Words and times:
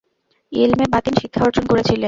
ইলমে 0.51 0.85
বাতিন 0.93 1.13
শিক্ষা 1.21 1.41
অর্জন 1.45 1.63
করেছিলেন। 1.67 1.97